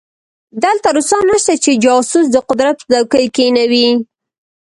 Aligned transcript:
دلته 0.63 0.87
روسان 0.95 1.23
نشته 1.31 1.53
چې 1.63 1.71
جاسوس 1.83 2.25
د 2.31 2.37
قدرت 2.49 2.77
پر 2.87 2.91
څوکۍ 2.99 3.25
کېنوي. 3.35 3.87